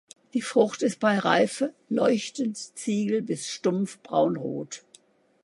[0.33, 4.83] Die Frucht ist bei Reife leuchtend ziegel- bis stumpf-braunrot.